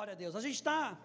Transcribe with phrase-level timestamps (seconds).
[0.00, 0.34] Glória a Deus.
[0.34, 0.98] A gente está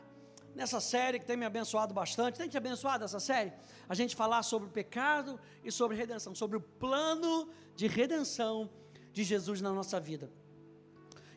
[0.55, 2.37] nessa série que tem me abençoado bastante.
[2.37, 3.51] Tem te abençoado essa série?
[3.89, 8.69] A gente falar sobre o pecado e sobre redenção, sobre o plano de redenção
[9.11, 10.31] de Jesus na nossa vida.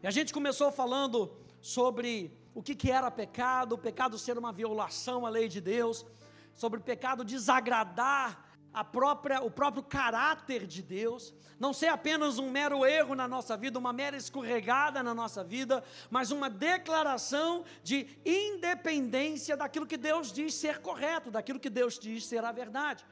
[0.00, 4.52] E a gente começou falando sobre o que, que era pecado, o pecado ser uma
[4.52, 6.06] violação à lei de Deus,
[6.54, 8.47] sobre o pecado desagradar
[8.84, 13.78] própria, o próprio caráter de Deus, não ser apenas um mero erro na nossa vida,
[13.78, 20.54] uma mera escorregada na nossa vida, mas uma declaração de independência daquilo que Deus diz
[20.54, 23.04] ser correto, daquilo que Deus diz ser a verdade.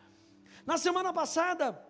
[0.64, 1.84] Na semana passada,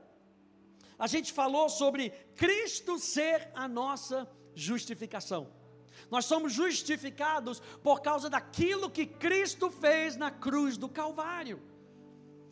[0.98, 5.52] a gente falou sobre Cristo ser a nossa justificação.
[6.10, 11.60] Nós somos justificados por causa daquilo que Cristo fez na cruz do Calvário.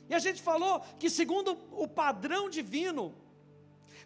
[0.09, 3.15] E a gente falou que, segundo o padrão divino,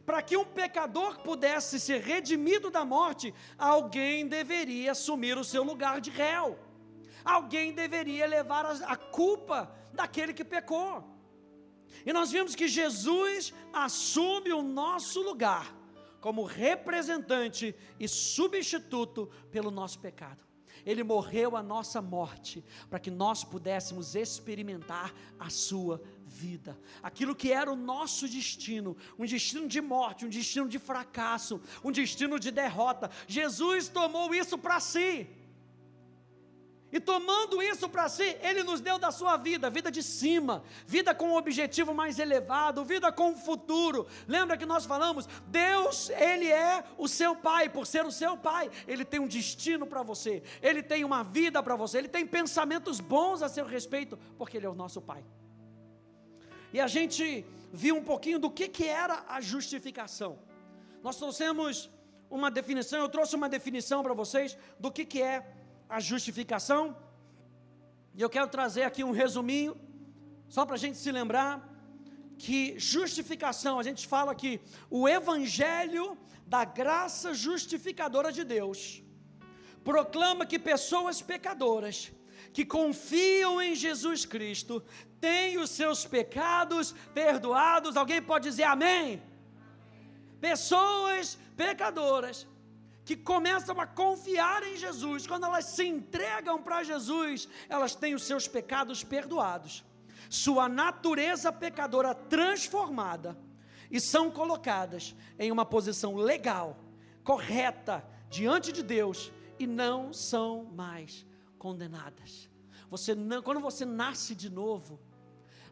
[0.07, 6.01] para que um pecador pudesse ser redimido da morte, alguém deveria assumir o seu lugar
[6.01, 6.59] de réu,
[7.25, 11.05] alguém deveria levar a, culpa daquele que pecou.
[12.07, 15.77] E nós vimos que Jesus assume o nosso lugar
[16.23, 20.48] como representante e substituto pelo nosso pecado.
[20.85, 26.79] Ele morreu a nossa morte, para que nós pudéssemos experimentar a sua vida.
[27.03, 31.91] Aquilo que era o nosso destino, um destino de morte, um destino de fracasso, um
[31.91, 33.11] destino de derrota.
[33.27, 35.27] Jesus tomou isso para si.
[36.91, 41.15] E tomando isso para si, Ele nos deu da sua vida, vida de cima, vida
[41.15, 44.07] com um objetivo mais elevado, vida com um futuro.
[44.27, 48.71] Lembra que nós falamos, Deus, Ele é o seu Pai, por ser o seu Pai,
[48.87, 53.01] Ele tem um destino para você, Ele tem uma vida para você, Ele tem pensamentos
[53.01, 55.23] bons a seu respeito, porque Ele é o nosso Pai.
[56.73, 60.39] E a gente viu um pouquinho do que, que era a justificação.
[61.03, 61.91] Nós trouxemos
[62.31, 65.58] uma definição, eu trouxe uma definição para vocês do que, que é
[65.89, 66.97] a justificação.
[68.15, 69.77] E eu quero trazer aqui um resuminho,
[70.49, 71.67] só para a gente se lembrar
[72.37, 74.61] que justificação, a gente fala que
[74.91, 76.17] o evangelho
[76.47, 79.03] da graça justificadora de Deus
[79.83, 82.13] proclama que pessoas pecadoras
[82.53, 84.83] que confiam em Jesus Cristo
[85.21, 87.97] têm os seus pecados perdoados.
[87.97, 89.23] Alguém pode dizer amém?
[90.41, 92.47] Pessoas pecadoras
[93.09, 98.23] que começam a confiar em Jesus, quando elas se entregam para Jesus, elas têm os
[98.23, 99.83] seus pecados perdoados,
[100.29, 103.35] sua natureza pecadora transformada
[103.91, 106.77] e são colocadas em uma posição legal,
[107.25, 111.25] correta diante de Deus e não são mais
[111.59, 112.51] condenadas.
[112.91, 115.01] Você não, quando você nasce de novo,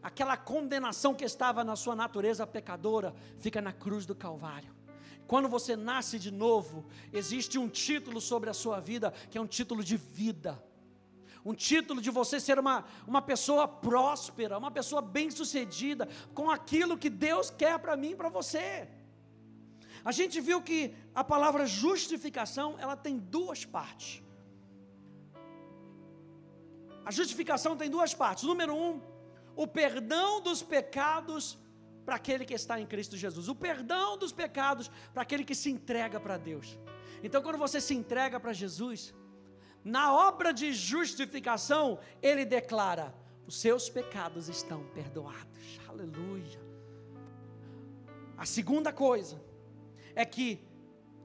[0.03, 4.75] aquela condenação que estava na sua natureza pecadora fica na cruz do Calvário.
[5.26, 9.47] Quando você nasce de novo, existe um título sobre a sua vida, que é um
[9.47, 10.62] título de vida.
[11.44, 17.10] Um título de você ser uma, uma pessoa próspera, uma pessoa bem-sucedida, com aquilo que
[17.10, 18.88] Deus quer para mim e para você.
[20.04, 24.22] A gente viu que a palavra justificação, ela tem duas partes.
[27.04, 28.44] A justificação tem duas partes.
[28.44, 29.00] Número um,
[29.56, 31.58] o perdão dos pecados
[32.06, 35.69] para aquele que está em Cristo Jesus, o perdão dos pecados para aquele que se
[35.69, 36.78] entrega para Deus.
[37.21, 39.12] Então, quando você se entrega para Jesus,
[39.84, 43.12] na obra de justificação, ele declara:
[43.44, 45.81] os seus pecados estão perdoados.
[45.89, 46.61] Aleluia.
[48.38, 49.43] A segunda coisa
[50.15, 50.65] é que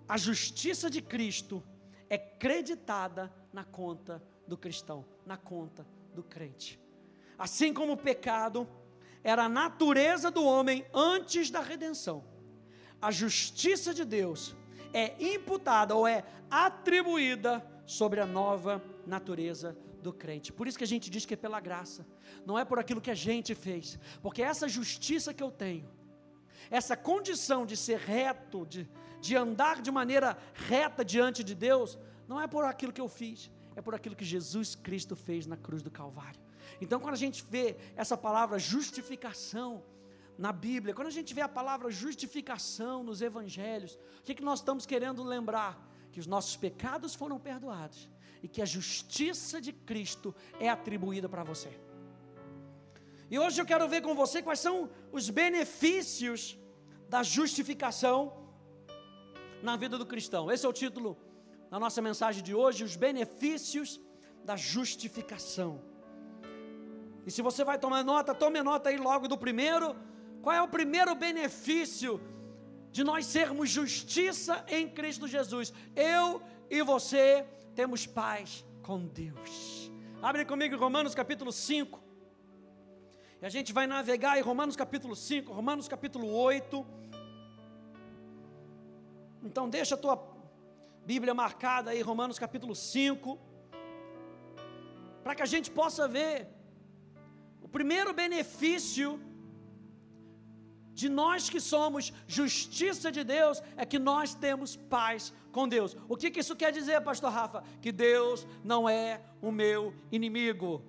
[0.07, 1.63] a justiça de Cristo
[2.09, 6.79] é creditada na conta do cristão, na conta do crente.
[7.37, 8.67] Assim como o pecado
[9.23, 12.23] era a natureza do homem antes da redenção.
[13.01, 14.55] A justiça de Deus
[14.93, 20.51] é imputada ou é atribuída sobre a nova natureza do crente.
[20.51, 22.05] Por isso que a gente diz que é pela graça,
[22.45, 25.89] não é por aquilo que a gente fez, porque essa justiça que eu tenho,
[26.69, 28.89] essa condição de ser reto, de,
[29.19, 33.51] de andar de maneira reta diante de Deus, não é por aquilo que eu fiz,
[33.75, 36.39] é por aquilo que Jesus Cristo fez na cruz do Calvário.
[36.79, 39.83] Então, quando a gente vê essa palavra justificação
[40.37, 44.59] na Bíblia, quando a gente vê a palavra justificação nos evangelhos, o que, que nós
[44.59, 45.87] estamos querendo lembrar?
[46.11, 48.09] Que os nossos pecados foram perdoados
[48.43, 51.69] e que a justiça de Cristo é atribuída para você.
[53.29, 56.57] E hoje eu quero ver com você quais são os benefícios
[57.07, 58.33] da justificação
[59.61, 60.51] na vida do cristão.
[60.51, 61.17] Esse é o título
[61.69, 64.01] da nossa mensagem de hoje: os benefícios
[64.43, 65.90] da justificação.
[67.25, 69.95] E se você vai tomar nota, tome nota aí logo do primeiro.
[70.41, 72.19] Qual é o primeiro benefício
[72.91, 75.73] de nós sermos justiça em Cristo Jesus?
[75.95, 77.45] Eu e você
[77.75, 79.91] temos paz com Deus.
[80.21, 82.01] Abre comigo Romanos capítulo 5.
[83.41, 86.85] E a gente vai navegar em Romanos capítulo 5, Romanos capítulo 8.
[89.43, 90.31] Então deixa a tua
[91.05, 93.39] Bíblia marcada aí, Romanos capítulo 5,
[95.23, 96.47] para que a gente possa ver
[97.71, 99.19] primeiro benefício
[100.93, 105.95] de nós que somos justiça de Deus é que nós temos paz com Deus.
[106.07, 107.63] O que, que isso quer dizer, pastor Rafa?
[107.81, 110.83] Que Deus não é o meu inimigo.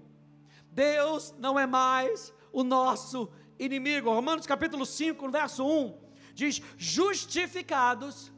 [0.71, 4.13] Deus não é mais o nosso inimigo.
[4.13, 5.99] Romanos capítulo 5, verso 1,
[6.35, 8.33] diz: justificados.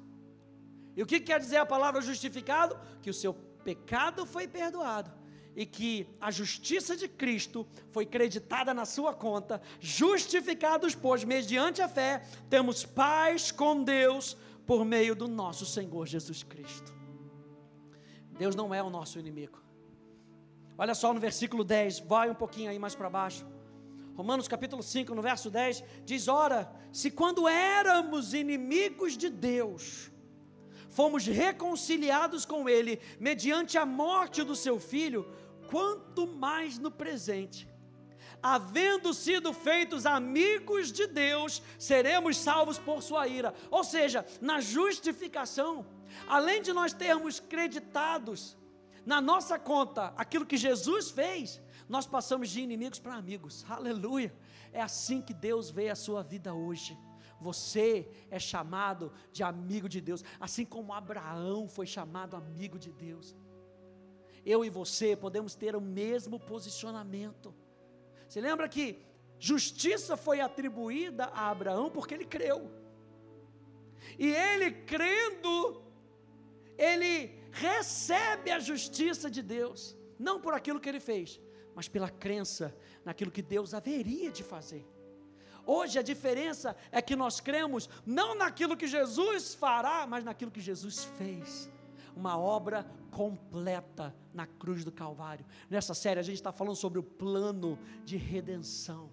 [0.97, 2.79] E o que quer dizer a palavra justificado?
[3.03, 5.24] Que o seu pecado foi perdoado
[5.57, 11.89] e que a justiça de Cristo foi creditada na sua conta, justificados, pois, mediante a
[11.89, 14.37] fé, temos paz com Deus
[14.67, 16.93] por meio do nosso Senhor Jesus Cristo.
[18.39, 19.63] Deus não é o nosso inimigo.
[20.77, 23.47] Olha só no versículo 10, vai um pouquinho aí mais para baixo.
[24.17, 30.11] Romanos capítulo 5, no verso 10, diz: Ora, se quando éramos inimigos de Deus,
[30.89, 35.29] fomos reconciliados com Ele mediante a morte do seu filho,
[35.71, 37.69] quanto mais no presente,
[38.43, 43.55] havendo sido feitos amigos de Deus, seremos salvos por sua ira.
[43.71, 45.87] Ou seja, na justificação,
[46.29, 48.57] além de nós termos creditados
[49.05, 53.65] na nossa conta aquilo que Jesus fez, nós passamos de inimigos para amigos.
[53.69, 54.35] Aleluia!
[54.73, 56.99] É assim que Deus vê a sua vida hoje.
[57.41, 63.35] Você é chamado de amigo de Deus, assim como Abraão foi chamado amigo de Deus
[64.45, 67.55] eu e você podemos ter o mesmo posicionamento.
[68.29, 68.99] Você lembra que
[69.39, 72.71] justiça foi atribuída a Abraão porque ele creu.
[74.19, 75.83] E ele crendo,
[76.77, 81.41] ele recebe a justiça de Deus, não por aquilo que ele fez,
[81.75, 84.87] mas pela crença naquilo que Deus haveria de fazer.
[85.67, 90.61] Hoje a diferença é que nós cremos não naquilo que Jesus fará, mas naquilo que
[90.61, 91.71] Jesus fez
[92.17, 95.45] uma obra completa na cruz do Calvário.
[95.71, 99.11] Nessa série a gente está falando sobre o plano de redenção.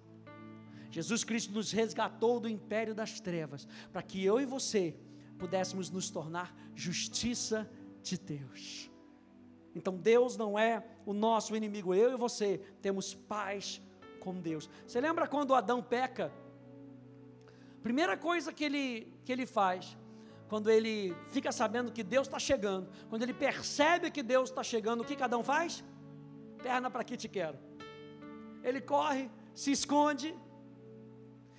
[0.89, 4.95] Jesus Cristo nos resgatou do império das trevas, para que eu e você
[5.37, 7.69] pudéssemos nos tornar justiça
[8.03, 8.91] de Deus.
[9.73, 13.81] Então Deus não é o nosso inimigo, eu e você temos paz
[14.19, 14.69] com Deus.
[14.85, 16.31] Você lembra quando Adão peca?
[17.81, 19.97] Primeira coisa que ele, que ele faz,
[20.51, 20.93] quando ele
[21.33, 25.15] fica sabendo que Deus está chegando, quando ele percebe que Deus está chegando, o que
[25.21, 25.81] cada um faz?
[26.65, 27.57] Perna para que te quero.
[28.61, 29.23] Ele corre,
[29.61, 30.29] se esconde,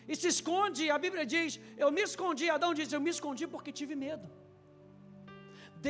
[0.07, 3.73] e se esconde, a Bíblia diz: Eu me escondi, Adão diz: Eu me escondi porque
[3.81, 4.29] tive medo.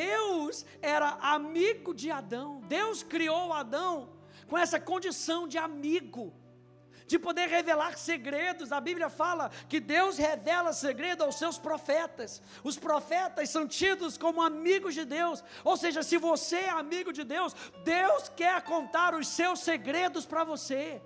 [0.03, 3.95] Deus era amigo de Adão, Deus criou Adão
[4.47, 6.25] com essa condição de amigo
[7.13, 8.73] de poder revelar segredos.
[8.73, 12.41] A Bíblia fala que Deus revela segredo aos seus profetas.
[12.65, 15.45] Os profetas são tidos como amigos de Deus.
[15.63, 17.55] Ou seja, se você é amigo de Deus,
[17.85, 21.03] Deus quer contar os seus segredos para você.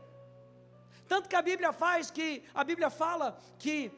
[1.08, 3.90] Tanto que a Bíblia faz que a Bíblia fala que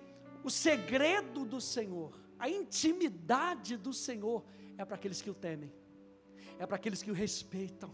[0.43, 4.43] o segredo do Senhor, a intimidade do Senhor
[4.79, 5.71] é para aqueles que o temem.
[6.59, 7.93] É para aqueles que o respeitam.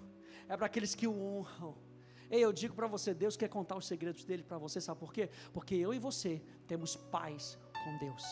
[0.48, 1.93] É para aqueles que o honram
[2.34, 5.12] Ei, eu digo para você, Deus quer contar os segredos dele para você, sabe por
[5.12, 5.30] quê?
[5.52, 8.24] Porque eu e você temos paz com Deus.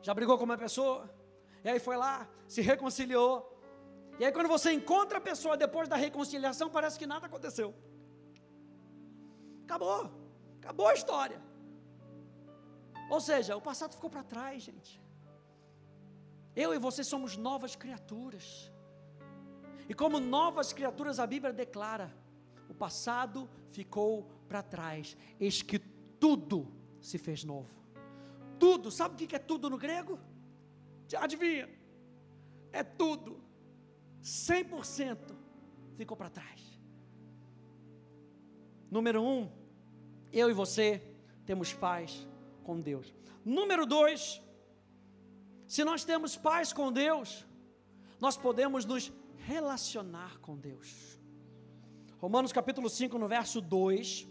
[0.00, 1.14] Já brigou com uma pessoa?
[1.62, 3.32] E aí foi lá, se reconciliou.
[4.18, 7.74] E aí quando você encontra a pessoa depois da reconciliação, parece que nada aconteceu.
[9.64, 10.10] Acabou.
[10.58, 11.38] Acabou a história.
[13.10, 15.02] Ou seja, o passado ficou para trás, gente.
[16.64, 18.72] Eu e você somos novas criaturas.
[19.88, 22.14] E como novas criaturas, a Bíblia declara:
[22.68, 27.70] o passado ficou para trás, eis que tudo se fez novo.
[28.58, 30.18] Tudo, sabe o que é tudo no grego?
[31.18, 31.68] Adivinha?
[32.72, 33.40] É tudo,
[34.22, 35.18] 100%
[35.96, 36.60] ficou para trás.
[38.90, 39.50] Número um,
[40.32, 41.02] eu e você
[41.44, 42.26] temos paz
[42.64, 43.14] com Deus.
[43.44, 44.42] Número dois,
[45.66, 47.45] se nós temos paz com Deus,
[48.26, 51.16] nós podemos nos relacionar com Deus.
[52.18, 54.26] Romanos capítulo 5, no verso 2.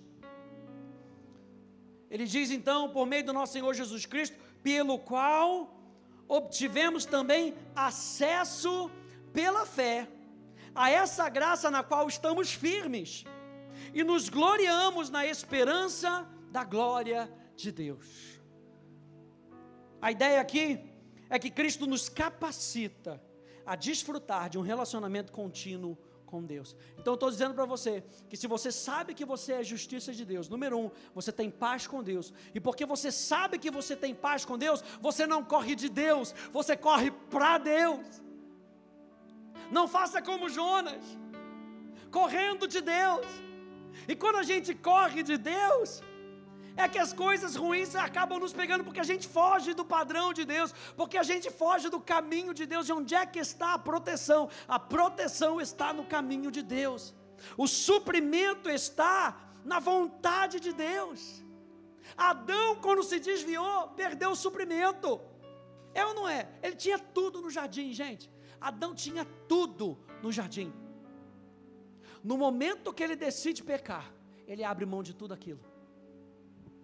[2.10, 5.80] Ele diz então, por meio do nosso Senhor Jesus Cristo, pelo qual
[6.28, 8.92] obtivemos também acesso
[9.32, 10.10] pela fé
[10.84, 13.24] a essa graça na qual estamos firmes
[13.94, 18.42] e nos gloriamos na esperança da glória de Deus.
[20.02, 20.84] A ideia aqui
[21.30, 23.24] é que Cristo nos capacita
[23.66, 26.76] a desfrutar de um relacionamento contínuo com Deus.
[27.00, 30.26] Então eu estou dizendo para você que se você sabe que você é justiça de
[30.26, 32.34] Deus, número um, você tem paz com Deus.
[32.54, 36.34] E porque você sabe que você tem paz com Deus, você não corre de Deus,
[36.52, 38.06] você corre para Deus.
[39.72, 41.04] Não faça como Jonas,
[42.12, 43.26] correndo de Deus.
[44.08, 46.02] E quando a gente corre de Deus,
[46.78, 50.44] é que as coisas ruins acabam nos pegando porque a gente foge do padrão de
[50.46, 52.90] Deus, porque a gente foge do caminho de Deus.
[52.90, 54.50] E onde é que está a proteção?
[54.68, 57.14] A proteção está no caminho de Deus.
[57.58, 61.44] O suprimento está na vontade de Deus.
[62.18, 65.20] Adão, quando se desviou, perdeu o suprimento.
[65.94, 66.50] É ou não é?
[66.62, 68.30] Ele tinha tudo no jardim, gente.
[68.60, 70.74] Adão tinha tudo no jardim.
[72.24, 74.12] No momento que ele decide pecar,
[74.48, 75.76] ele abre mão de tudo aquilo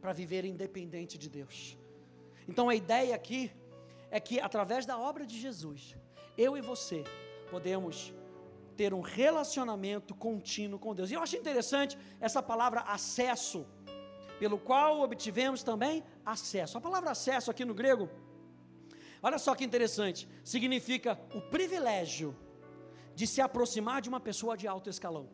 [0.01, 1.77] para viver independente de Deus.
[2.47, 3.51] Então a ideia aqui
[4.09, 5.95] é que através da obra de Jesus,
[6.37, 7.03] eu e você
[7.49, 8.13] podemos
[8.75, 11.11] ter um relacionamento contínuo com Deus.
[11.11, 13.65] E eu acho interessante essa palavra acesso,
[14.39, 16.77] pelo qual obtivemos também acesso.
[16.77, 18.09] A palavra acesso aqui no grego,
[19.21, 22.35] olha só que interessante, significa o privilégio
[23.13, 25.29] de se aproximar de uma pessoa de alto escalão.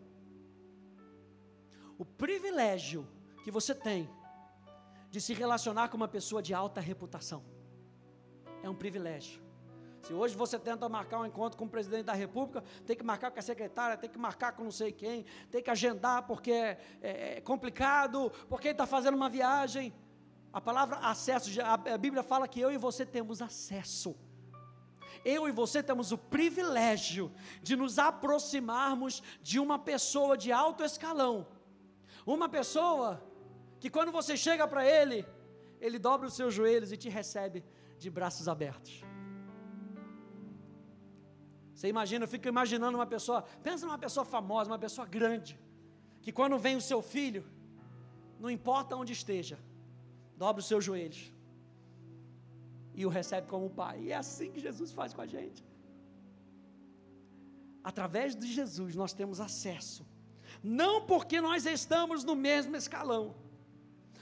[1.97, 3.07] O privilégio
[3.43, 4.09] que você tem
[5.17, 7.43] de se relacionar com uma pessoa de alta reputação.
[8.61, 9.41] É um privilégio.
[10.03, 13.31] Se hoje você tenta marcar um encontro com o presidente da República, tem que marcar
[13.31, 16.77] com a secretária, tem que marcar com não sei quem, tem que agendar porque é,
[17.01, 19.91] é, é complicado, porque está fazendo uma viagem.
[20.53, 24.15] A palavra acesso, a Bíblia fala que eu e você temos acesso.
[25.25, 27.31] Eu e você temos o privilégio
[27.63, 31.47] de nos aproximarmos de uma pessoa de alto escalão.
[32.23, 33.26] Uma pessoa
[33.79, 35.25] que quando você chega para Ele,
[35.79, 37.63] Ele dobra os seus joelhos e te recebe
[37.97, 39.03] de braços abertos.
[41.73, 45.59] Você imagina, eu fico imaginando uma pessoa, pensa numa pessoa famosa, uma pessoa grande,
[46.23, 47.45] que quando vem o seu filho,
[48.39, 49.59] não importa onde esteja,
[50.35, 51.31] dobra os seus joelhos
[52.95, 54.05] e o recebe como pai.
[54.05, 55.63] E é assim que Jesus faz com a gente.
[57.83, 60.05] Através de Jesus nós temos acesso,
[60.63, 63.35] não porque nós estamos no mesmo escalão,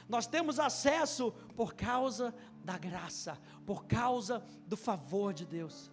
[0.08, 2.34] nós temos acesso por causa
[2.64, 5.92] da graça, por causa do favor de Deus.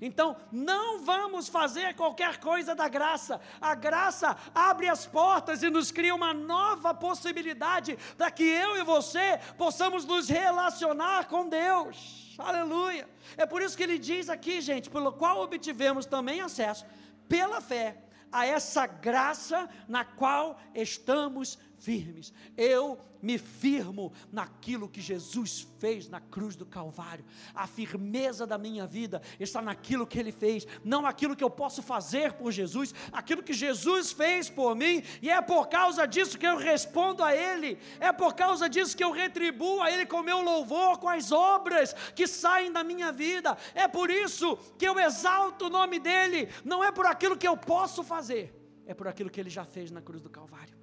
[0.00, 3.40] Então, não vamos fazer qualquer coisa da graça.
[3.60, 8.82] A graça abre as portas e nos cria uma nova possibilidade para que eu e
[8.82, 12.34] você possamos nos relacionar com Deus.
[12.38, 13.08] Aleluia.
[13.36, 16.84] É por isso que ele diz aqui, gente, pelo qual obtivemos também acesso
[17.28, 17.96] pela fé
[18.30, 22.32] a essa graça na qual estamos firmes.
[22.56, 27.24] Eu me firmo naquilo que Jesus fez na cruz do Calvário.
[27.54, 31.82] A firmeza da minha vida está naquilo que Ele fez, não naquilo que eu posso
[31.82, 36.46] fazer por Jesus, aquilo que Jesus fez por mim, e é por causa disso que
[36.46, 40.42] eu respondo a Ele, é por causa disso que eu retribuo a Ele com meu
[40.42, 45.66] louvor, com as obras que saem da minha vida, é por isso que eu exalto
[45.66, 48.54] o nome dEle, não é por aquilo que eu posso fazer,
[48.86, 50.73] é por aquilo que Ele já fez na cruz do Calvário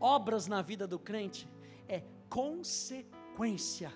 [0.00, 1.46] obras na vida do crente
[1.86, 3.92] é consequência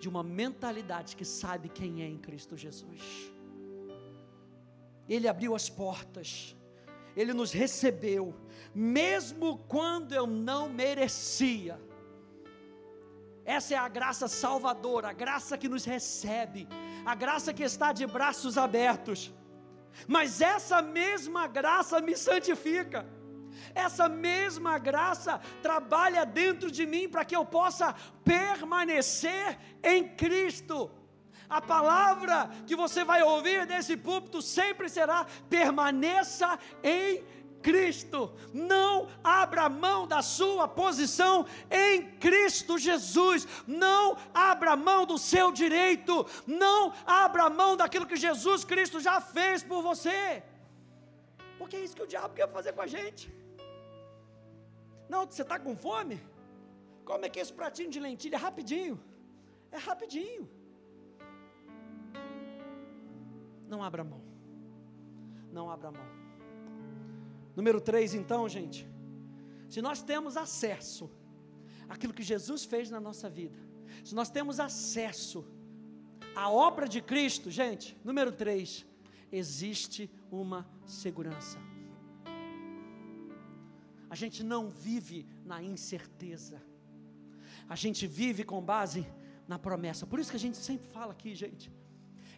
[0.00, 3.32] de uma mentalidade que sabe quem é em Cristo Jesus.
[5.08, 6.56] Ele abriu as portas,
[7.16, 8.34] ele nos recebeu,
[8.74, 11.80] mesmo quando eu não merecia.
[13.44, 16.68] Essa é a graça salvadora, a graça que nos recebe,
[17.04, 19.32] a graça que está de braços abertos.
[20.06, 23.06] Mas essa mesma graça me santifica
[23.74, 30.90] essa mesma graça trabalha dentro de mim para que eu possa permanecer em Cristo.
[31.48, 37.24] A palavra que você vai ouvir nesse púlpito sempre será: permaneça em
[37.62, 38.32] Cristo.
[38.52, 43.46] Não abra mão da sua posição em Cristo Jesus.
[43.66, 46.26] Não abra mão do seu direito.
[46.46, 50.42] Não abra mão daquilo que Jesus Cristo já fez por você.
[51.58, 53.32] Porque é isso que o diabo quer fazer com a gente.
[55.08, 56.20] Não, você está com fome?
[57.04, 59.00] Come aqui esse pratinho de lentilha rapidinho.
[59.72, 60.48] É rapidinho.
[63.66, 64.22] Não abra mão.
[65.50, 66.06] Não abra mão.
[67.56, 68.88] Número 3, então, gente.
[69.68, 71.10] Se nós temos acesso
[71.88, 73.58] àquilo que Jesus fez na nossa vida,
[74.04, 75.46] se nós temos acesso
[76.34, 78.86] à obra de Cristo, gente, número 3,
[79.30, 81.58] existe uma segurança.
[84.10, 86.62] A gente não vive na incerteza.
[87.68, 89.06] A gente vive com base
[89.46, 90.06] na promessa.
[90.06, 91.70] Por isso que a gente sempre fala aqui, gente.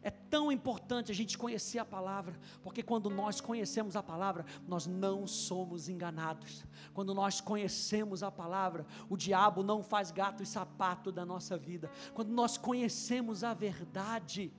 [0.02, 4.86] É tão importante a gente conhecer a palavra, porque quando nós conhecemos a palavra, nós
[4.86, 6.64] não somos enganados.
[6.94, 11.90] Quando nós conhecemos a palavra, o diabo não faz gato e sapato da nossa vida.
[12.14, 14.50] Quando nós conhecemos a verdade,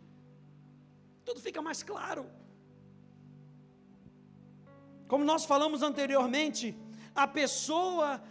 [1.25, 2.29] tudo fica mais claro.
[5.07, 6.77] Como nós falamos anteriormente,
[7.15, 8.21] a pessoa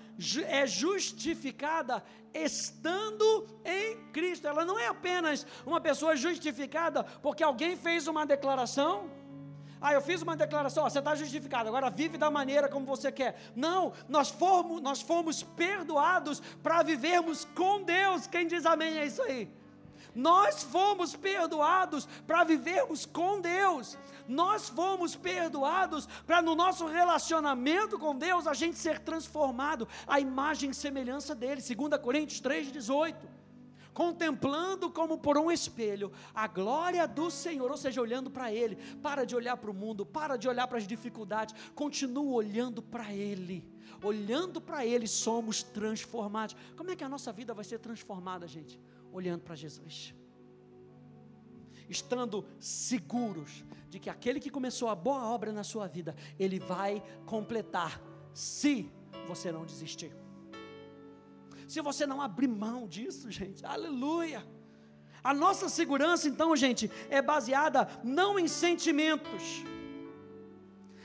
[0.47, 4.47] é justificada estando em Cristo.
[4.47, 9.11] Ela não é apenas uma pessoa justificada porque alguém fez uma declaração.
[9.81, 13.11] Ah, eu fiz uma declaração, ó, você está justificado, agora vive da maneira como você
[13.11, 13.41] quer.
[13.57, 18.27] Não, nós fomos, nós fomos perdoados para vivermos com Deus.
[18.27, 19.51] Quem diz amém é isso aí.
[20.14, 23.97] Nós fomos perdoados para vivermos com Deus.
[24.26, 30.71] Nós fomos perdoados para no nosso relacionamento com Deus a gente ser transformado à imagem
[30.71, 31.61] e semelhança dele.
[31.62, 33.40] 2 Coríntios 3:18
[33.93, 38.76] contemplando como por um espelho a glória do Senhor, ou seja, olhando para Ele.
[39.02, 43.12] Para de olhar para o mundo, para de olhar para as dificuldades, continua olhando para
[43.12, 43.64] Ele.
[44.02, 46.57] Olhando para Ele, somos transformados.
[46.76, 48.81] Como é que a nossa vida vai ser transformada, gente?
[49.12, 50.14] Olhando para Jesus
[51.90, 57.02] estando seguros de que aquele que começou a boa obra na sua vida, ele vai
[57.26, 58.00] completar,
[58.33, 58.90] se
[59.26, 60.14] você não desistir.
[61.67, 64.47] Se você não abrir mão disso, gente, aleluia.
[65.23, 69.64] A nossa segurança, então, gente, é baseada não em sentimentos.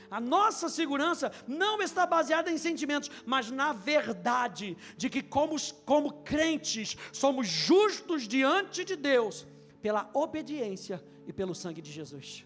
[0.10, 6.14] A nossa segurança não está baseada em sentimentos, mas na verdade de que, como, como
[6.24, 9.46] crentes, somos justos diante de Deus
[9.82, 12.46] pela obediência e pelo sangue de Jesus.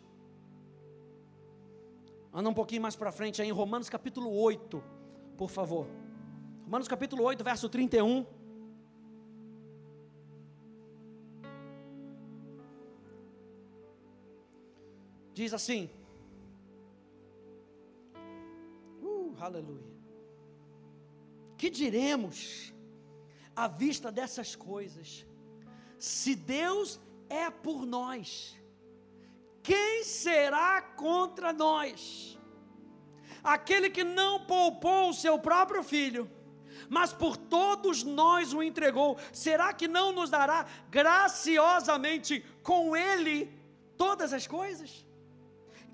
[2.34, 4.84] Anda um pouquinho mais para frente aí em Romanos capítulo 8,
[5.38, 5.88] por favor.
[6.66, 8.26] Romanos capítulo 8, verso 31.
[15.34, 15.90] Diz assim:
[19.40, 19.88] Aleluia.
[21.58, 22.74] Que diremos
[23.56, 25.26] à vista dessas coisas?
[25.98, 27.00] Se Deus
[27.30, 28.58] é por nós.
[29.62, 32.38] Quem será contra nós?
[33.44, 36.30] Aquele que não poupou o seu próprio filho,
[36.90, 43.54] mas por todos nós o entregou, será que não nos dará graciosamente com ele
[43.98, 45.06] todas as coisas?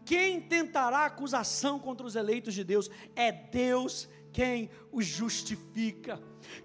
[0.06, 2.90] Quem tentará acusação contra os eleitos de Deus?
[3.16, 6.22] É Deus quem os justifica.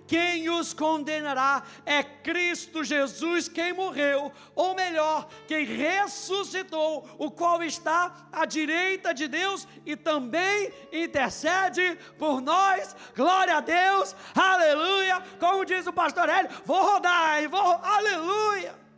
[0.07, 8.29] Quem os condenará é Cristo Jesus, quem morreu, ou melhor, quem ressuscitou, o qual está
[8.33, 12.95] à direita de Deus e também intercede por nós.
[13.17, 15.23] Glória a Deus, aleluia.
[15.39, 18.90] Como diz o pastor Hélio, vou rodar, vou, aleluia.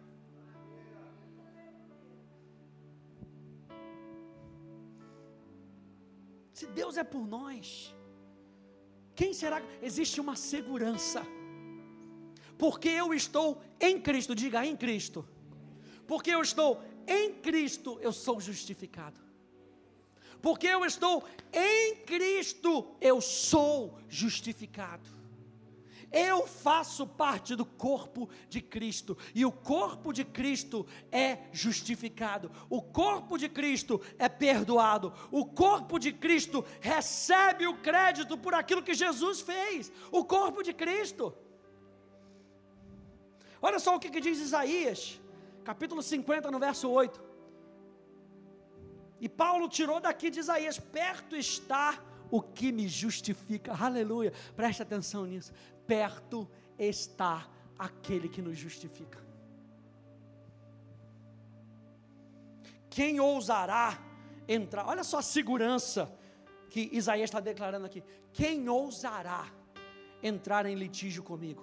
[6.62, 7.92] Se Deus é por nós,
[9.16, 9.61] quem será?
[9.83, 11.20] Existe uma segurança.
[12.57, 15.27] Porque eu estou em Cristo, diga em Cristo.
[16.07, 19.20] Porque eu estou em Cristo, eu sou justificado.
[20.40, 25.09] Porque eu estou em Cristo, eu sou justificado.
[26.12, 32.83] Eu faço parte do corpo de Cristo, e o corpo de Cristo é justificado, o
[32.83, 38.94] corpo de Cristo é perdoado, o corpo de Cristo recebe o crédito por aquilo que
[38.94, 41.35] Jesus fez, o corpo de Cristo.
[43.61, 45.20] Olha só o que, que diz Isaías,
[45.64, 47.22] capítulo 50, no verso 8.
[49.20, 53.72] E Paulo tirou daqui de Isaías: perto está o que me justifica.
[53.72, 54.33] Aleluia.
[54.57, 55.53] Preste atenção nisso.
[55.92, 57.46] Perto está
[57.78, 59.22] aquele que nos justifica.
[62.88, 63.98] Quem ousará
[64.48, 64.87] entrar?
[64.88, 66.11] Olha só a segurança
[66.70, 68.02] que Isaías está declarando aqui.
[68.33, 69.44] Quem ousará
[70.22, 71.62] entrar em litígio comigo?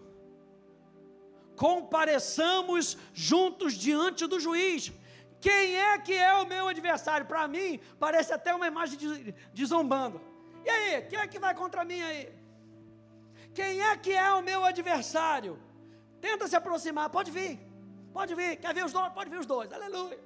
[1.56, 4.92] Compareçamos juntos diante do juiz.
[5.42, 7.26] Quem é que é o meu adversário?
[7.26, 10.22] Para mim, parece até uma imagem de, de zombando.
[10.64, 12.39] E aí, quem é que vai contra mim aí?
[13.54, 15.60] Quem é que é o meu adversário?
[16.22, 17.60] Tenta se aproximar, pode vir,
[18.14, 19.12] pode vir, quer ver os dois?
[19.14, 20.20] Pode vir os dois, aleluia.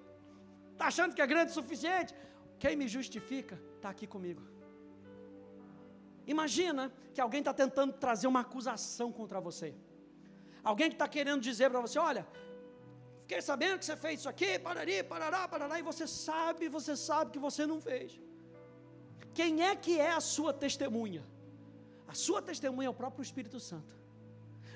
[0.72, 2.14] Está achando que é grande o suficiente?
[2.60, 4.42] Quem me justifica está aqui comigo.
[6.26, 9.74] Imagina que alguém está tentando trazer uma acusação contra você.
[10.64, 12.26] Alguém que está querendo dizer para você: olha,
[13.22, 17.32] fiquei sabendo que você fez isso aqui, parari, parará, parará, e você sabe, você sabe
[17.32, 18.20] que você não fez.
[19.34, 21.24] Quem é que é a sua testemunha?
[22.08, 23.96] A sua testemunha é o próprio Espírito Santo.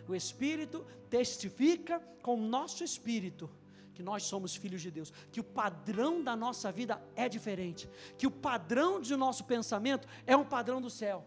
[0.08, 3.50] O Espírito testifica com o nosso espírito
[3.94, 8.28] que nós somos filhos de Deus, que o padrão da nossa vida é diferente, que
[8.28, 11.26] o padrão de nosso pensamento é um padrão do céu.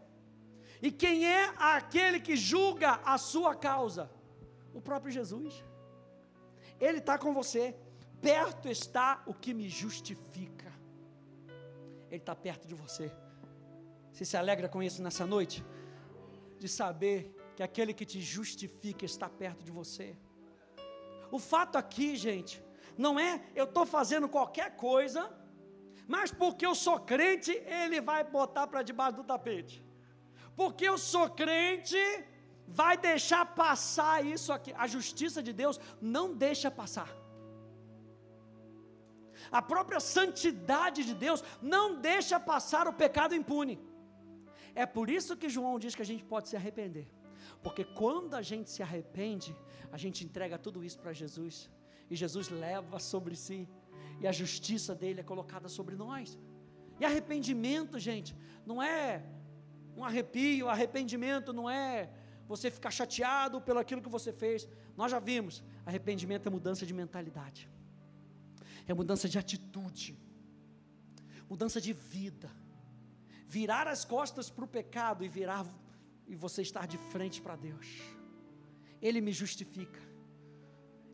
[0.80, 4.08] E quem é aquele que julga a sua causa?
[4.72, 5.64] O próprio Jesus.
[6.80, 7.74] Ele está com você.
[8.22, 10.72] Perto está o que me justifica.
[12.08, 13.10] Ele está perto de você.
[14.12, 15.64] Você se alegra com isso nessa noite?
[16.62, 17.18] De saber
[17.56, 20.08] que aquele que te justifica está perto de você.
[21.36, 22.54] O fato aqui, gente,
[23.04, 25.22] não é eu estou fazendo qualquer coisa,
[26.14, 29.76] mas porque eu sou crente, ele vai botar para debaixo do tapete.
[30.60, 32.02] Porque eu sou crente,
[32.66, 34.72] vai deixar passar isso aqui.
[34.84, 35.80] A justiça de Deus
[36.14, 37.08] não deixa passar.
[39.50, 43.76] A própria santidade de Deus não deixa passar o pecado impune.
[44.74, 47.08] É por isso que João diz que a gente pode se arrepender.
[47.62, 49.54] Porque quando a gente se arrepende,
[49.92, 51.70] a gente entrega tudo isso para Jesus,
[52.10, 53.68] e Jesus leva sobre si,
[54.20, 56.38] e a justiça dele é colocada sobre nós.
[56.98, 59.24] E arrependimento, gente, não é
[59.96, 62.10] um arrepio, arrependimento não é
[62.46, 64.68] você ficar chateado pelo aquilo que você fez.
[64.96, 67.68] Nós já vimos, arrependimento é mudança de mentalidade.
[68.86, 70.18] É mudança de atitude.
[71.48, 72.50] Mudança de vida.
[73.56, 75.66] Virar as costas para o pecado e virar
[76.32, 77.88] e você estar de frente para Deus.
[79.02, 80.00] Ele me justifica.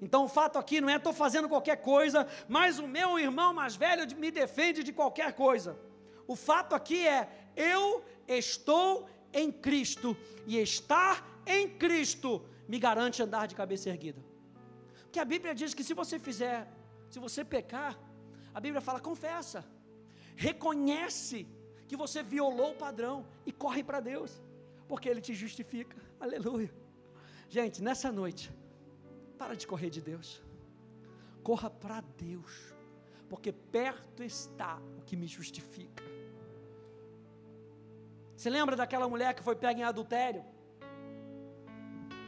[0.04, 3.74] Então o fato aqui não é estou fazendo qualquer coisa, mas o meu irmão mais
[3.74, 5.78] velho me defende de qualquer coisa.
[6.26, 10.14] O fato aqui é eu estou em Cristo
[10.46, 14.22] e estar em Cristo me garante andar de cabeça erguida.
[15.04, 16.68] Porque a Bíblia diz que se você fizer,
[17.08, 17.98] se você pecar,
[18.52, 19.64] a Bíblia fala confessa,
[20.48, 21.46] reconhece
[21.86, 24.42] que você violou o padrão e corre para Deus,
[24.88, 25.96] porque Ele te justifica.
[26.18, 26.72] Aleluia.
[27.48, 28.52] Gente, nessa noite,
[29.38, 30.42] para de correr de Deus,
[31.42, 32.74] corra para Deus,
[33.28, 36.02] porque perto está o que me justifica.
[38.36, 40.44] Você lembra daquela mulher que foi pega em adultério?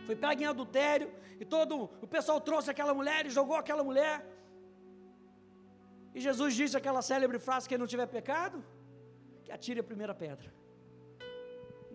[0.07, 4.25] Foi pega em adultério e todo o pessoal trouxe aquela mulher e jogou aquela mulher.
[6.15, 8.65] E Jesus disse aquela célebre frase: quem não tiver pecado,
[9.49, 10.49] que atire a primeira pedra.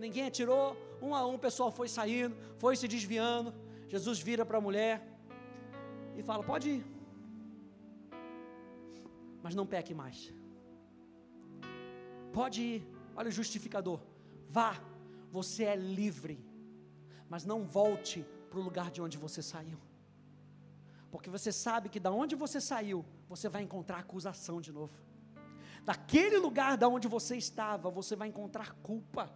[0.03, 3.53] Ninguém atirou, um a um o pessoal foi saindo, foi se desviando.
[3.93, 4.95] Jesus vira para a mulher
[6.17, 6.83] e fala: Pode ir,
[9.43, 10.33] mas não peque mais.
[12.39, 12.79] Pode ir,
[13.15, 13.99] olha o justificador.
[14.57, 14.71] Vá,
[15.37, 16.35] você é livre,
[17.29, 19.79] mas não volte para o lugar de onde você saiu.
[21.11, 24.91] Porque você sabe que da onde você saiu, você vai encontrar acusação de novo.
[25.83, 29.31] Daquele lugar da onde você estava, você vai encontrar culpa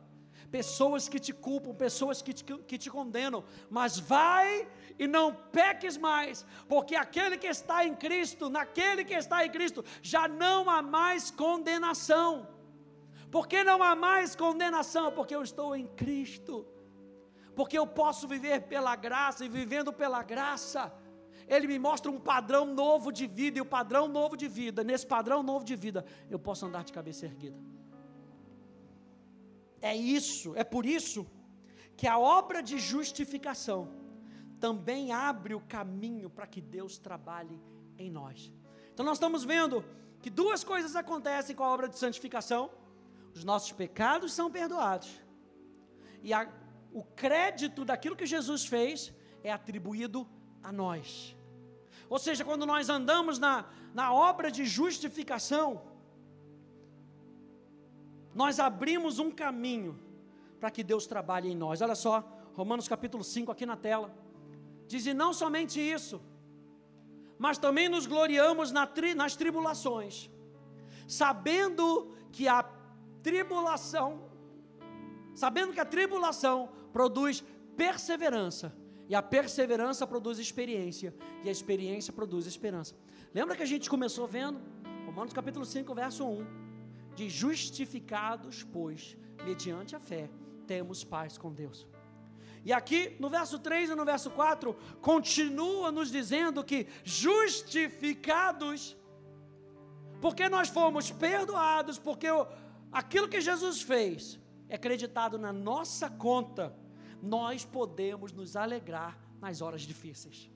[0.48, 5.98] pessoas que te culpam, pessoas que te, que te condenam, mas vai e não peques
[5.98, 10.82] mais, porque aquele que está em Cristo, naquele que está em Cristo, já não há
[10.82, 12.48] mais condenação.
[13.30, 15.12] Por que não há mais condenação?
[15.12, 16.66] Porque eu estou em Cristo,
[17.56, 20.94] porque eu posso viver pela graça e vivendo pela graça.
[21.48, 25.08] Ele me mostra um padrão novo de vida, e o padrão novo de vida, nesse
[25.08, 27.58] padrão novo de vida, eu posso andar de cabeça erguida.
[29.82, 31.26] É isso, é por isso
[31.96, 33.90] que a obra de justificação
[34.60, 37.62] também abre o caminho para que Deus trabalhe
[37.98, 38.52] em nós.
[38.94, 39.86] Então nós estamos vendo
[40.22, 42.70] que duas coisas acontecem com a obra de santificação:
[43.34, 45.22] os nossos pecados são perdoados,
[46.22, 46.52] e a,
[46.92, 50.28] o crédito daquilo que Jesus fez é atribuído
[50.64, 51.37] a nós.
[52.10, 55.82] Ou seja, quando nós andamos na, na obra de justificação,
[58.34, 60.00] nós abrimos um caminho
[60.60, 61.82] para que Deus trabalhe em nós.
[61.82, 64.14] Olha só, Romanos capítulo 5 aqui na tela.
[64.88, 66.22] Diz: e não somente isso,
[67.38, 70.30] mas também nos gloriamos na tri, nas tribulações,
[71.08, 72.64] sabendo que a
[73.22, 74.30] tribulação,
[75.36, 77.44] sabendo que a tribulação produz
[77.76, 78.74] perseverança,
[79.10, 82.96] e a perseverança produz experiência, e a experiência produz esperança.
[83.34, 84.60] Lembra que a gente começou vendo?
[85.06, 86.68] Romanos capítulo 5, verso 1
[87.18, 90.30] de justificados, pois, mediante a fé,
[90.68, 91.88] temos paz com Deus.
[92.64, 98.96] E aqui no verso 3 e no verso 4, continua nos dizendo que justificados,
[100.22, 102.28] porque nós fomos perdoados, porque
[102.92, 104.40] aquilo que Jesus fez
[104.70, 106.76] é acreditado na nossa conta,
[107.22, 110.50] nós podemos nos alegrar nas horas difíceis.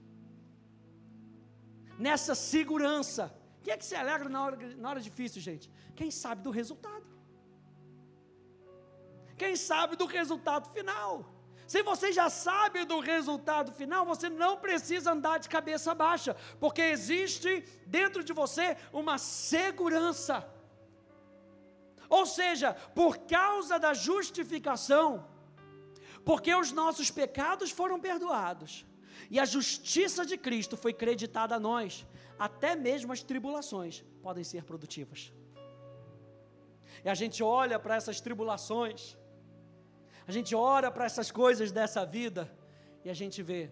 [1.98, 5.70] Nessa segurança, quem é que se alegra na hora, na hora difícil, gente?
[5.96, 7.06] Quem sabe do resultado.
[9.38, 11.26] Quem sabe do resultado final.
[11.68, 16.82] Se você já sabe do resultado final, você não precisa andar de cabeça baixa, porque
[16.82, 20.46] existe dentro de você uma segurança.
[22.10, 25.31] Ou seja, por causa da justificação,
[26.24, 28.86] porque os nossos pecados foram perdoados
[29.30, 32.06] e a justiça de Cristo foi creditada a nós,
[32.38, 35.34] até mesmo as tribulações podem ser produtivas.
[37.04, 39.18] E a gente olha para essas tribulações,
[40.28, 42.52] a gente ora para essas coisas dessa vida
[43.04, 43.72] e a gente vê,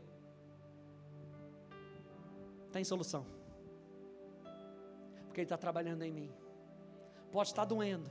[2.72, 3.26] tem solução,
[5.26, 6.32] porque Ele está trabalhando em mim.
[7.32, 8.10] Pode estar doendo,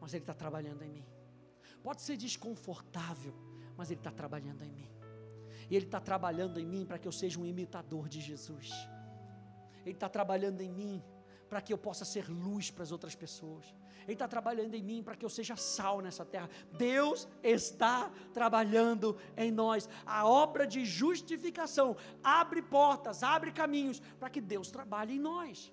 [0.00, 1.06] mas Ele está trabalhando em mim.
[1.82, 3.34] Pode ser desconfortável,
[3.80, 4.90] mas Ele está trabalhando em mim.
[5.70, 8.68] E Ele está trabalhando em mim para que eu seja um imitador de Jesus.
[9.86, 11.02] Ele está trabalhando em mim
[11.48, 13.74] para que eu possa ser luz para as outras pessoas.
[14.02, 16.50] Ele está trabalhando em mim para que eu seja sal nessa terra.
[16.76, 19.88] Deus está trabalhando em nós.
[20.04, 25.72] A obra de justificação abre portas, abre caminhos para que Deus trabalhe em nós.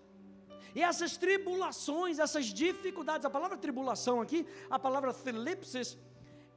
[0.74, 5.98] E essas tribulações, essas dificuldades, a palavra tribulação aqui, a palavra thlipsis,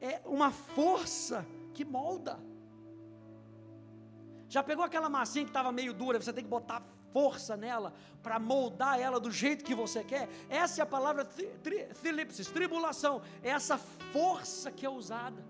[0.01, 2.39] é uma força que molda.
[4.49, 6.83] Já pegou aquela massinha que estava meio dura, você tem que botar
[7.13, 10.29] força nela para moldar ela do jeito que você quer?
[10.49, 15.45] Essa é a palavra thlipsis, tribulação, é essa força que é usada.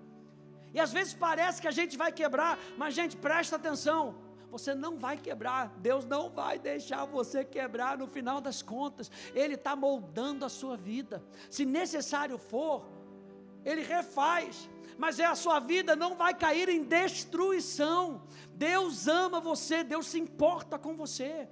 [0.73, 4.15] E às vezes parece que a gente vai quebrar, mas gente, presta atenção
[4.51, 9.55] você não vai quebrar, Deus não vai deixar você quebrar no final das contas, Ele
[9.55, 12.85] está moldando a sua vida, se necessário for,
[13.64, 14.68] Ele refaz,
[14.99, 20.18] mas é a sua vida não vai cair em destruição, Deus ama você, Deus se
[20.18, 21.49] importa com você,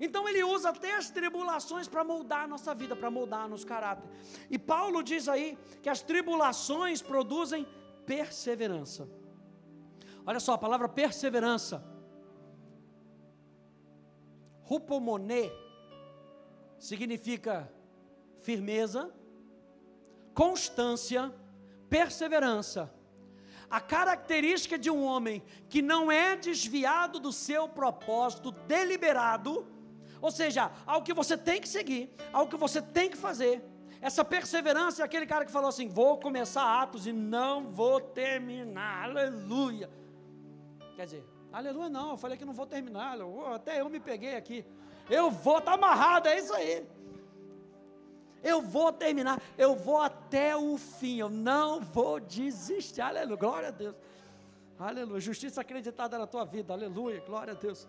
[0.00, 4.08] então ele usa até as tribulações para moldar a nossa vida, para moldar nosso caráter.
[4.50, 7.66] E Paulo diz aí que as tribulações produzem
[8.04, 9.08] perseverança.
[10.26, 11.84] Olha só, a palavra perseverança
[14.62, 15.52] Rupomoné
[16.78, 17.72] significa
[18.40, 19.14] firmeza,
[20.34, 21.32] constância,
[21.92, 22.90] perseverança.
[23.68, 29.66] A característica de um homem que não é desviado do seu propósito deliberado,
[30.20, 33.62] ou seja, algo que você tem que seguir, algo que você tem que fazer.
[34.00, 39.04] Essa perseverança é aquele cara que falou assim: vou começar atos e não vou terminar,
[39.04, 39.90] aleluia.
[40.96, 42.12] Quer dizer, Aleluia, não.
[42.12, 43.18] Eu falei que não vou terminar.
[43.54, 44.64] Até eu me peguei aqui.
[45.10, 46.86] Eu vou, está amarrado, é isso aí.
[48.42, 53.00] Eu vou terminar, eu vou até o fim, eu não vou desistir.
[53.00, 53.94] Aleluia, glória a Deus.
[54.78, 56.72] Aleluia, justiça acreditada na tua vida.
[56.72, 57.86] Aleluia, glória a Deus.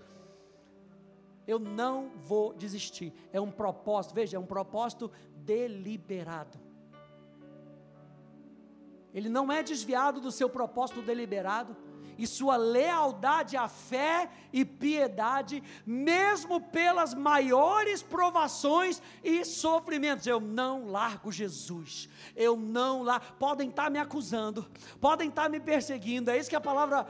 [1.47, 3.11] Eu não vou desistir.
[3.31, 6.59] É um propósito, veja, é um propósito deliberado.
[9.13, 11.75] Ele não é desviado do seu propósito deliberado
[12.17, 20.27] e sua lealdade à fé e piedade, mesmo pelas maiores provações e sofrimentos.
[20.27, 23.33] Eu não largo Jesus, eu não largo.
[23.39, 27.07] Podem estar me acusando, podem estar me perseguindo, é isso que a palavra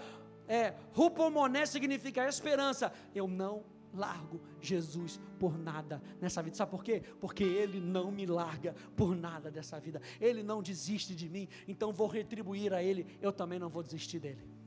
[0.47, 2.91] é, rupomoné significa esperança.
[3.13, 3.63] Eu não
[3.93, 6.55] largo Jesus por nada nessa vida.
[6.55, 7.03] Sabe por quê?
[7.19, 10.01] Porque Ele não me larga por nada dessa vida.
[10.19, 11.47] Ele não desiste de mim.
[11.67, 13.05] Então vou retribuir a Ele.
[13.21, 14.62] Eu também não vou desistir dele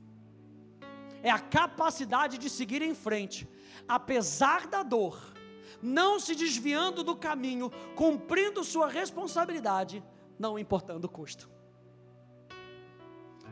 [1.27, 3.47] é a capacidade de seguir em frente,
[3.87, 5.19] apesar da dor,
[5.81, 10.03] não se desviando do caminho, cumprindo sua responsabilidade,
[10.39, 11.49] não importando o custo.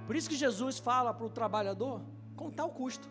[0.07, 2.01] Por isso que Jesus fala para o trabalhador
[2.35, 3.09] contar o custo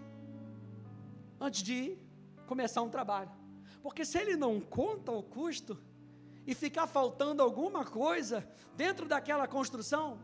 [1.39, 1.99] antes de
[2.47, 3.31] começar um trabalho.
[3.83, 5.79] Porque se ele não conta o custo
[6.47, 10.19] e ficar faltando alguma coisa dentro daquela construção,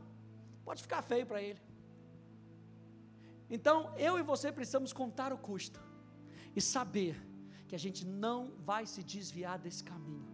[0.65, 1.61] pode ficar feio para ele.
[3.51, 5.81] Então, eu e você precisamos contar o custo
[6.55, 7.21] e saber
[7.67, 10.29] que a gente não vai se desviar desse caminho,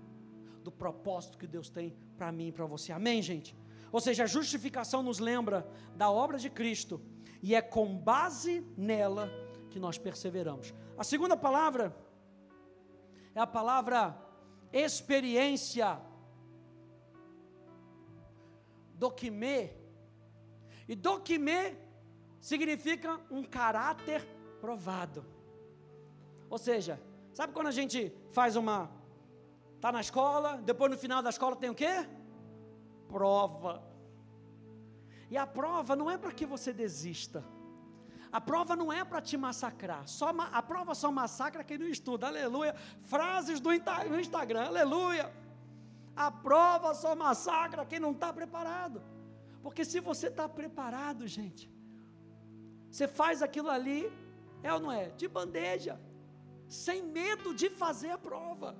[0.63, 2.93] do propósito que Deus tem para mim e para você.
[2.93, 3.57] Amém, gente?
[3.91, 7.01] Ou seja, a justificação nos lembra da obra de Cristo
[7.43, 9.31] e é com base nela
[9.71, 10.75] que nós perseveramos.
[10.99, 11.97] A segunda palavra
[13.35, 14.19] é a palavra
[14.73, 16.01] experiência.
[18.95, 19.73] Dokime.
[20.89, 21.77] E dokime
[22.47, 24.25] significa um caráter
[24.61, 25.27] provado.
[26.49, 27.01] Ou seja,
[27.33, 28.89] sabe quando a gente faz uma
[29.81, 32.09] tá na escola, depois no final da escola tem o quê?
[33.09, 33.83] Prova.
[35.29, 37.45] E a prova não é para que você desista.
[38.31, 40.07] A prova não é para te massacrar.
[40.07, 42.29] Só a prova só massacra quem não estuda.
[42.29, 42.77] Aleluia.
[43.03, 44.67] Frases do no Instagram.
[44.67, 45.33] Aleluia.
[46.15, 49.03] A prova só massacra quem não está preparado.
[49.65, 51.76] Porque se você está preparado, gente,
[52.97, 54.11] Você faz aquilo ali,
[54.63, 55.11] é ou não é?
[55.11, 56.01] De bandeja,
[56.67, 58.75] sem medo de fazer a prova.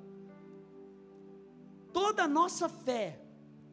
[1.93, 3.21] Toda a nossa fé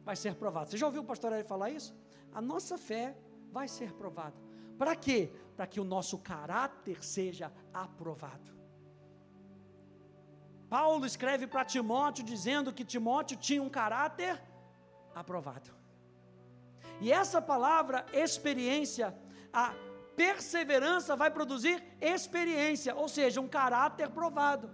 [0.04, 0.66] vai ser provada.
[0.66, 1.96] Você já ouviu o pastor Eli falar isso?
[2.30, 3.16] A nossa fé
[3.50, 4.36] vai ser provada.
[4.76, 5.32] Para quê?
[5.56, 8.52] Para que o nosso caráter seja aprovado.
[10.68, 14.38] Paulo escreve para Timóteo dizendo que Timóteo tinha um caráter
[15.14, 15.70] aprovado.
[17.00, 19.16] E essa palavra experiência,
[19.50, 19.72] a
[20.16, 24.70] perseverança vai produzir experiência, ou seja, um caráter provado.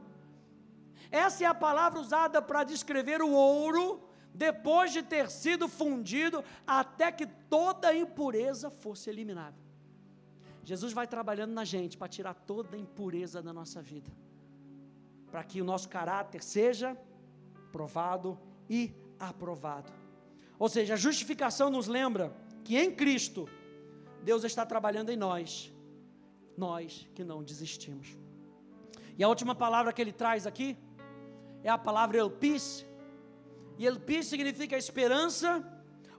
[1.11, 7.11] Essa é a palavra usada para descrever o ouro depois de ter sido fundido até
[7.11, 9.57] que toda impureza fosse eliminada.
[10.63, 14.11] Jesus vai trabalhando na gente para tirar toda impureza da nossa vida,
[15.31, 16.97] para que o nosso caráter seja
[17.73, 19.93] provado e aprovado.
[20.59, 23.49] Ou seja, a justificação nos lembra que em Cristo
[24.23, 25.73] Deus está trabalhando em nós,
[26.57, 28.19] nós que não desistimos.
[29.17, 30.77] E a última palavra que ele traz aqui
[31.63, 32.87] é a palavra elpis.
[33.79, 35.65] E elpis significa esperança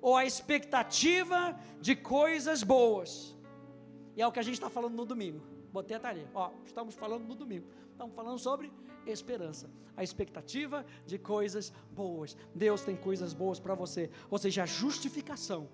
[0.02, 3.36] ou a expectativa de coisas boas.
[4.16, 5.42] E é o que a gente está falando no domingo.
[5.72, 6.30] Botei a tarefa.
[6.34, 7.68] Ó, estamos falando no domingo.
[7.92, 8.72] Estamos falando sobre
[9.06, 12.36] esperança, a expectativa de coisas boas.
[12.54, 14.10] Deus tem coisas boas para você.
[14.30, 15.70] Ou seja, a justificação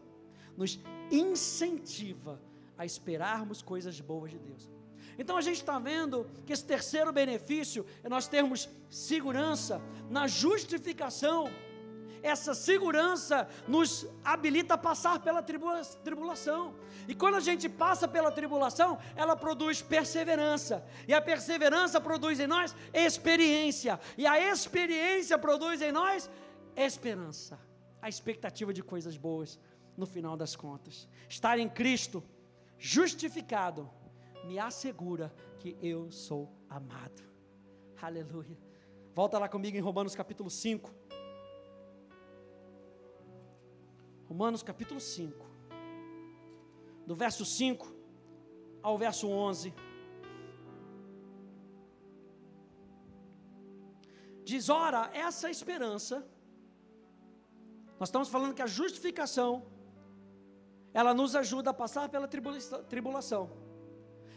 [0.58, 0.80] nos
[1.12, 2.42] incentiva
[2.78, 4.70] a esperarmos coisas boas de Deus.
[5.18, 11.50] Então a gente está vendo que esse terceiro benefício é nós termos segurança na justificação
[12.22, 16.74] essa segurança nos habilita a passar pela tribulação.
[17.08, 20.84] E quando a gente passa pela tribulação, ela produz perseverança.
[21.08, 24.00] E a perseverança produz em nós experiência.
[24.18, 26.30] E a experiência produz em nós
[26.76, 27.60] esperança.
[28.02, 29.60] A expectativa de coisas boas
[29.98, 31.10] no final das contas.
[31.28, 32.24] Estar em Cristo,
[32.78, 33.90] justificado,
[34.46, 37.24] me assegura que eu sou amado.
[38.02, 38.58] Aleluia.
[39.14, 41.08] Volta lá comigo em Romanos capítulo 5.
[44.28, 45.46] Romanos capítulo 5,
[47.06, 47.96] do verso 5
[48.84, 49.74] ao verso 11.
[54.44, 56.28] Diz: ora, essa esperança,
[57.98, 59.66] nós estamos falando que a justificação,
[60.98, 63.52] ela nos ajuda a passar pela tribulação.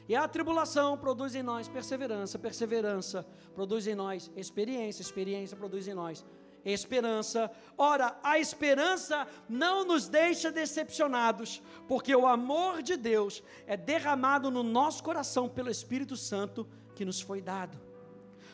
[0.07, 5.94] E a tribulação produz em nós perseverança, perseverança produz em nós experiência, experiência produz em
[5.94, 6.23] nós
[6.62, 7.51] esperança.
[7.79, 14.62] Ora, a esperança não nos deixa decepcionados, porque o amor de Deus é derramado no
[14.62, 17.81] nosso coração pelo Espírito Santo que nos foi dado.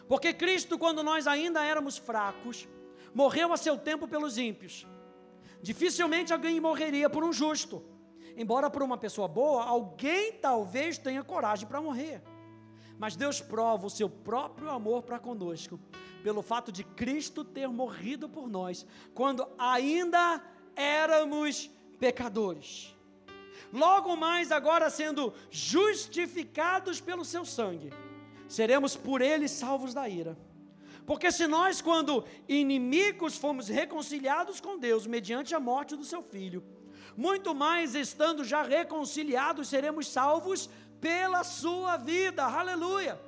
[0.06, 2.68] Porque Cristo, quando nós ainda éramos fracos,
[3.12, 4.86] morreu a seu tempo pelos ímpios.
[5.60, 7.95] Dificilmente alguém morreria por um justo.
[8.36, 12.22] Embora por uma pessoa boa, alguém talvez tenha coragem para morrer.
[12.98, 15.80] Mas Deus prova o seu próprio amor para conosco,
[16.22, 20.42] pelo fato de Cristo ter morrido por nós, quando ainda
[20.74, 22.94] éramos pecadores.
[23.72, 27.90] Logo mais, agora sendo justificados pelo seu sangue,
[28.46, 30.38] seremos por ele salvos da ira.
[31.06, 36.62] Porque se nós, quando inimigos, fomos reconciliados com Deus mediante a morte do seu filho,
[37.16, 40.68] muito mais estando já reconciliados, seremos salvos
[41.00, 42.44] pela sua vida.
[42.44, 43.18] Aleluia!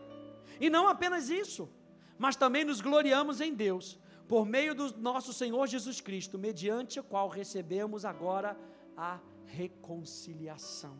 [0.61, 1.69] E não apenas isso,
[2.19, 7.05] mas também nos gloriamos em Deus, por meio do nosso Senhor Jesus Cristo, mediante o
[7.05, 8.59] qual recebemos agora
[8.97, 10.97] a reconciliação.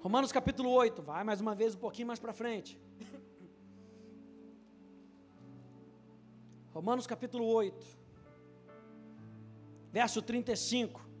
[0.00, 2.80] Romanos capítulo 8, vai mais uma vez um pouquinho mais para frente.
[6.72, 7.86] Romanos capítulo 8,
[9.92, 11.11] verso 35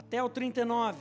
[0.00, 0.98] até o 39.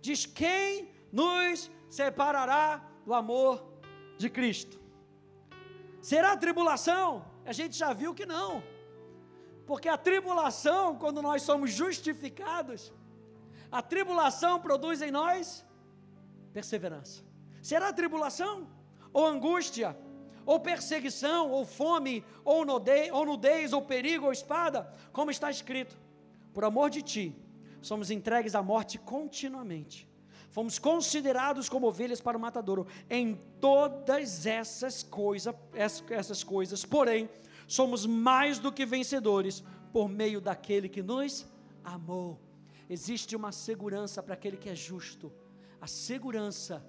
[0.00, 3.64] Diz: Quem nos separará do amor
[4.16, 4.80] de Cristo?
[6.00, 7.24] Será tribulação?
[7.44, 8.62] A gente já viu que não.
[9.66, 12.92] Porque a tribulação, quando nós somos justificados,
[13.70, 15.64] a tribulação produz em nós
[16.52, 17.24] perseverança.
[17.60, 18.68] Será tribulação?
[19.12, 19.98] Ou angústia?
[20.44, 21.50] Ou perseguição?
[21.50, 22.24] Ou fome?
[22.44, 23.12] Ou nudez?
[23.12, 24.26] Ou, nudez, ou perigo?
[24.26, 24.94] Ou espada?
[25.12, 25.98] Como está escrito:
[26.56, 27.36] Por amor de ti,
[27.82, 30.08] somos entregues à morte continuamente
[30.56, 32.86] fomos considerados como ovelhas para o matadouro.
[33.10, 35.06] Em todas essas
[36.08, 37.28] essas coisas, porém,
[37.68, 41.46] somos mais do que vencedores por meio daquele que nos
[41.84, 42.40] amou.
[42.88, 45.30] Existe uma segurança para aquele que é justo,
[45.78, 46.82] a segurança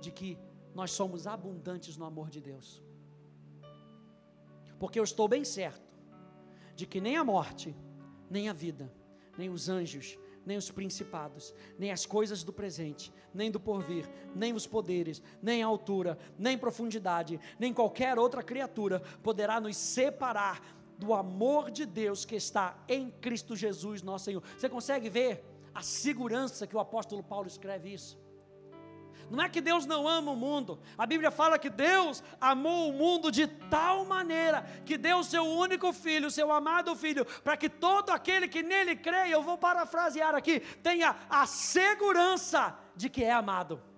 [0.00, 0.36] de que
[0.74, 2.82] nós somos abundantes no amor de Deus.
[4.80, 5.96] Porque eu estou bem certo
[6.74, 7.72] de que nem a morte,
[8.28, 8.92] nem a vida,
[9.36, 14.52] nem os anjos, nem os principados, nem as coisas do presente, nem do porvir, nem
[14.52, 20.60] os poderes, nem a altura, nem profundidade, nem qualquer outra criatura poderá nos separar
[20.98, 24.42] do amor de Deus que está em Cristo Jesus, nosso Senhor.
[24.56, 28.21] Você consegue ver a segurança que o apóstolo Paulo escreve isso?
[29.30, 30.78] Não é que Deus não ama o mundo.
[30.96, 35.92] A Bíblia fala que Deus amou o mundo de tal maneira que deu seu único
[35.92, 40.60] filho, seu amado filho, para que todo aquele que nele crê, eu vou parafrasear aqui,
[40.82, 43.91] tenha a segurança de que é amado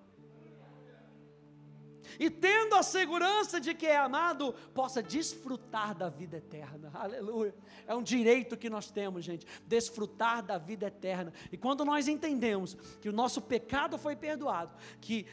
[2.19, 6.91] e tendo a segurança de que é amado, possa desfrutar da vida eterna.
[6.93, 7.55] Aleluia.
[7.87, 11.33] É um direito que nós temos, gente, desfrutar da vida eterna.
[11.51, 15.25] E quando nós entendemos que o nosso pecado foi perdoado, que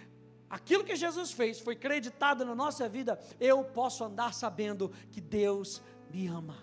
[0.49, 5.83] aquilo que Jesus fez foi creditado na nossa vida, eu posso andar sabendo que Deus
[6.11, 6.57] me ama.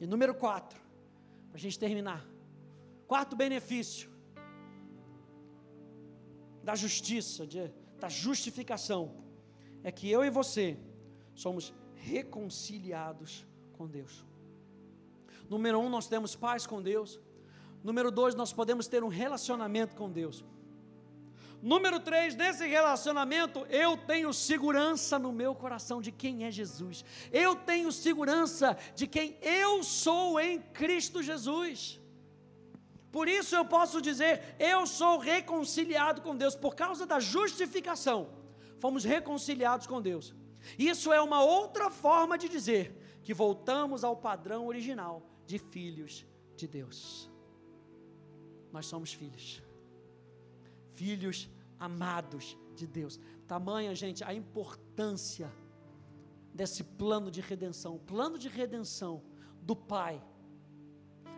[0.00, 0.78] E número 4,
[1.48, 2.24] para a gente terminar.
[3.06, 4.10] Quarto benefício
[6.62, 7.70] da justiça, de
[8.04, 9.14] da justificação
[9.82, 10.76] é que eu e você
[11.34, 14.26] somos reconciliados com Deus.
[15.48, 17.18] Número um, nós temos paz com Deus.
[17.82, 20.44] Número dois, nós podemos ter um relacionamento com Deus.
[21.62, 27.02] Número três, nesse relacionamento, eu tenho segurança no meu coração de quem é Jesus.
[27.32, 31.98] Eu tenho segurança de quem eu sou em Cristo Jesus.
[33.14, 38.28] Por isso eu posso dizer, eu sou reconciliado com Deus, por causa da justificação,
[38.80, 40.34] fomos reconciliados com Deus.
[40.76, 46.66] Isso é uma outra forma de dizer que voltamos ao padrão original de filhos de
[46.66, 47.30] Deus.
[48.72, 49.62] Nós somos filhos,
[50.94, 51.48] filhos
[51.78, 53.20] amados de Deus.
[53.46, 55.52] Tamanha, gente, a importância
[56.52, 59.22] desse plano de redenção, plano de redenção
[59.62, 60.20] do Pai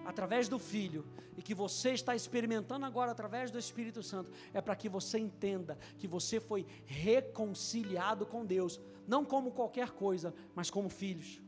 [0.07, 1.05] através do Filho
[1.37, 5.77] e que você está experimentando agora através do Espírito Santo, é para que você entenda
[5.99, 11.43] que você foi reconciliado com Deus, não como qualquer coisa, mas como filhos.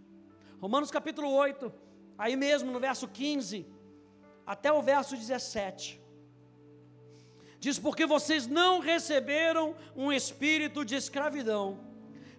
[0.61, 1.73] Romanos capítulo 8,
[2.19, 3.65] aí mesmo no verso 15
[4.45, 6.01] até o verso 17.
[7.61, 11.88] Diz: Porque vocês não receberam um espírito de escravidão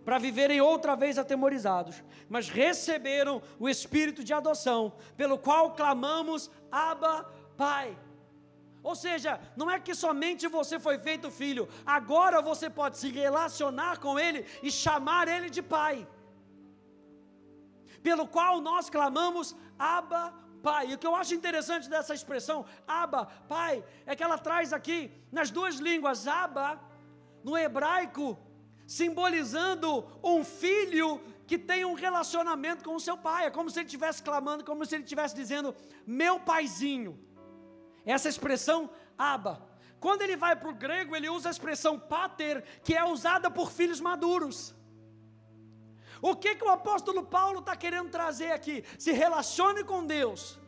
[0.09, 7.31] para viverem outra vez atemorizados, mas receberam o espírito de adoção, pelo qual clamamos: Abba,
[7.55, 7.95] Pai.
[8.81, 13.99] Ou seja, não é que somente você foi feito filho, agora você pode se relacionar
[13.99, 16.07] com Ele e chamar Ele de Pai.
[18.01, 20.33] Pelo qual nós clamamos, Abba,
[20.63, 20.87] Pai.
[20.87, 25.11] E o que eu acho interessante dessa expressão, Abba, Pai, é que ela traz aqui,
[25.31, 26.81] nas duas línguas, Abba,
[27.43, 28.35] no hebraico,
[28.89, 33.45] simbolizando um filho que tem um relacionamento com o seu pai.
[33.45, 35.75] É como se ele estivesse clamando, como se ele estivesse dizendo:
[36.07, 37.23] Meu paizinho.
[38.03, 39.63] Essa expressão, aba.
[39.99, 43.71] Quando ele vai para o grego, ele usa a expressão pater, que é usada por
[43.71, 44.73] filhos maduros.
[46.19, 48.83] O que, que o apóstolo Paulo está querendo trazer aqui?
[48.97, 50.59] Se relacione com Deus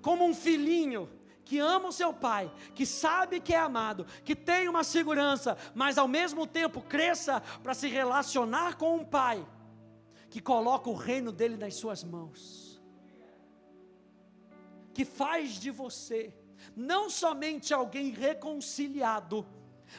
[0.00, 1.06] como um filhinho
[1.46, 5.96] que ama o seu pai, que sabe que é amado, que tem uma segurança, mas
[5.96, 9.46] ao mesmo tempo cresça para se relacionar com um pai
[10.28, 12.82] que coloca o reino dele nas suas mãos,
[14.92, 16.34] que faz de você
[16.74, 19.46] não somente alguém reconciliado,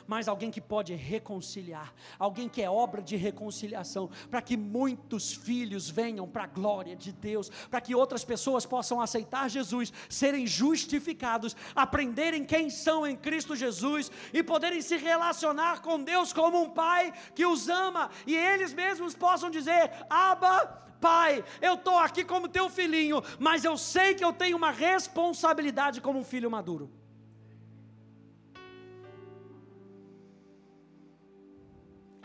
[0.06, 5.90] mas alguém que pode reconciliar, alguém que é obra de reconciliação, para que muitos filhos
[5.90, 11.56] venham para a glória de Deus, para que outras pessoas possam aceitar Jesus, serem justificados,
[11.76, 17.14] aprenderem quem são em Cristo Jesus e poderem se relacionar com Deus como um Pai
[17.34, 20.86] que os ama e eles mesmos possam dizer: Abba.
[21.00, 26.02] Pai, eu estou aqui como teu filhinho, mas eu sei que eu tenho uma responsabilidade
[26.02, 26.92] como um filho maduro.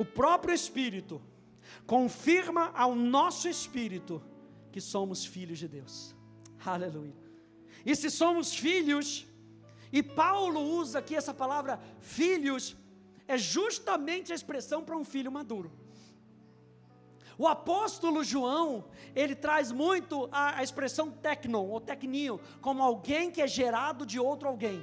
[0.03, 1.22] O próprio Espírito
[1.86, 4.20] confirma ao nosso espírito
[4.72, 6.14] que somos filhos de Deus.
[6.64, 7.14] Aleluia.
[7.86, 9.26] E se somos filhos,
[9.92, 12.76] e Paulo usa aqui essa palavra filhos,
[13.28, 15.70] é justamente a expressão para um filho maduro.
[17.38, 18.84] O apóstolo João,
[19.14, 24.18] ele traz muito a, a expressão tecnon ou tecnio, como alguém que é gerado de
[24.18, 24.82] outro alguém.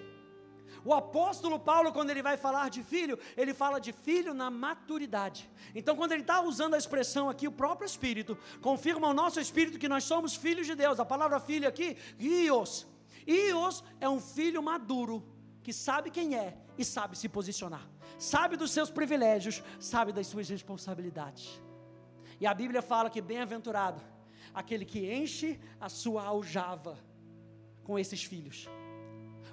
[0.84, 5.50] O apóstolo Paulo, quando ele vai falar de filho, ele fala de filho na maturidade.
[5.76, 9.80] Então, quando ele está usando a expressão aqui, o próprio Espírito confirma ao nosso Espírito
[9.80, 11.00] que nós somos filhos de Deus.
[11.00, 12.88] A palavra filho aqui, ios.
[13.28, 15.24] Ios é um filho maduro,
[15.62, 17.88] que sabe quem é e sabe se posicionar.
[18.18, 21.62] Sabe dos seus privilégios, sabe das suas responsabilidades.
[22.40, 24.02] E a Bíblia fala que bem-aventurado
[24.54, 26.98] aquele que enche a sua aljava
[27.84, 28.70] com esses filhos,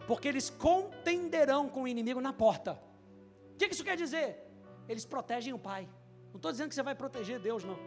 [0.06, 2.80] porque eles contenderão com o inimigo na porta.
[3.54, 4.42] O que isso quer dizer?
[4.88, 5.88] Eles protegem o pai.
[6.28, 7.78] Não estou dizendo que você vai proteger Deus, não.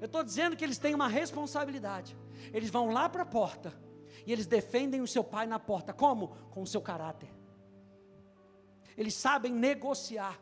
[0.00, 2.16] Eu estou dizendo que eles têm uma responsabilidade.
[2.52, 3.74] Eles vão lá para a porta
[4.26, 5.92] e eles defendem o seu pai na porta.
[5.92, 6.28] Como?
[6.50, 7.28] Com o seu caráter.
[8.96, 10.38] Eles sabem negociar.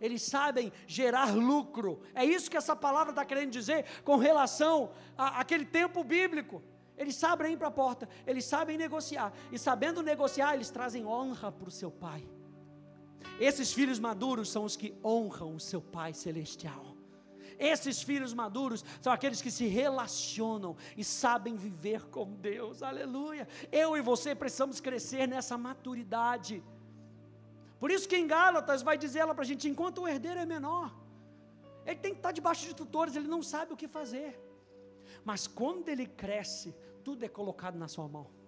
[0.00, 2.02] Eles sabem gerar lucro.
[2.14, 6.62] É isso que essa palavra está querendo dizer com relação àquele tempo bíblico.
[7.00, 9.32] Eles sabem ir para a porta, eles sabem negociar.
[9.50, 12.22] E sabendo negociar, eles trazem honra para o seu pai.
[13.40, 16.84] Esses filhos maduros são os que honram o seu pai celestial.
[17.58, 22.82] Esses filhos maduros são aqueles que se relacionam e sabem viver com Deus.
[22.82, 23.48] Aleluia.
[23.72, 26.62] Eu e você precisamos crescer nessa maturidade.
[27.78, 30.44] Por isso que em Gálatas vai dizer ela para a gente: enquanto o herdeiro é
[30.44, 30.94] menor,
[31.86, 34.38] ele tem que estar debaixo de tutores, ele não sabe o que fazer.
[35.24, 36.74] Mas quando ele cresce,
[37.04, 38.40] tudo é colocado na sua mão.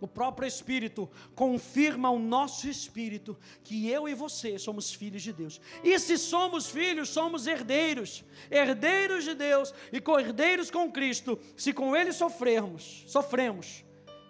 [0.00, 5.60] O próprio Espírito confirma ao nosso espírito que eu e você somos filhos de Deus.
[5.82, 11.96] E se somos filhos, somos herdeiros, herdeiros de Deus e co-herdeiros com Cristo, se com
[11.96, 13.84] Ele sofrermos, sofremos,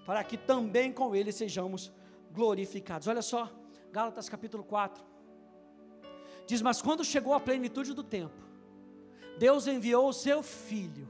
[0.05, 1.93] para que também com Ele sejamos
[2.31, 3.09] glorificados.
[3.09, 3.51] Olha só,
[3.91, 5.05] Gálatas capítulo 4.
[6.47, 8.47] Diz: Mas quando chegou a plenitude do tempo,
[9.37, 11.09] Deus enviou o seu filho,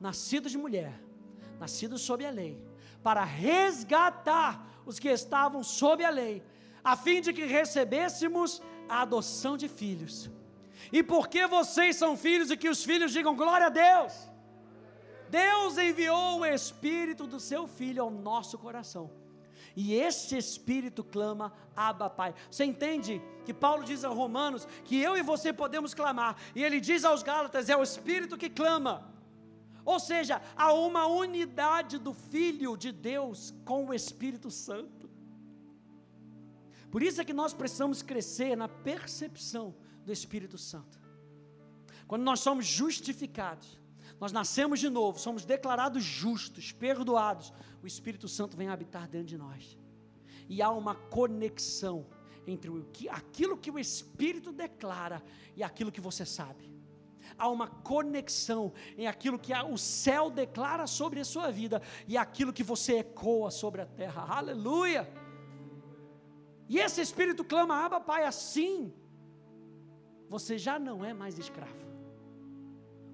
[0.00, 1.00] nascido de mulher,
[1.62, 2.54] nascido sob a lei
[3.06, 4.50] para resgatar
[4.84, 6.42] os que estavam sob a lei,
[6.82, 10.30] a fim de que recebêssemos a adoção de filhos.
[10.90, 14.12] E porque vocês são filhos e que os filhos digam glória a Deus.
[15.30, 19.10] Deus enviou o Espírito do seu Filho ao nosso coração.
[19.74, 22.34] E esse Espírito clama, Abba Pai.
[22.50, 26.80] Você entende que Paulo diz aos Romanos que eu e você podemos clamar, e ele
[26.80, 29.12] diz aos Gálatas: é o Espírito que clama.
[29.84, 35.10] Ou seja, há uma unidade do Filho de Deus com o Espírito Santo.
[36.90, 39.74] Por isso é que nós precisamos crescer na percepção
[40.04, 41.00] do Espírito Santo.
[42.06, 43.80] Quando nós somos justificados,
[44.20, 47.52] nós nascemos de novo, somos declarados justos, perdoados,
[47.82, 49.76] o Espírito Santo vem habitar dentro de nós.
[50.48, 52.06] E há uma conexão
[52.46, 55.22] entre o que, aquilo que o Espírito declara
[55.56, 56.71] e aquilo que você sabe
[57.38, 62.52] há uma conexão em aquilo que o céu declara sobre a sua vida e aquilo
[62.52, 64.26] que você ecoa sobre a terra.
[64.28, 65.08] Aleluia!
[66.68, 68.92] E esse espírito clama: Abba, Pai, assim
[70.32, 71.86] você já não é mais escravo,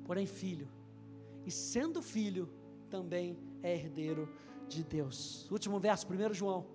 [0.04, 0.68] porém filho.
[1.44, 2.48] E sendo filho,
[2.88, 4.32] também é herdeiro
[4.68, 5.50] de Deus.
[5.50, 6.66] Último verso, 1 João,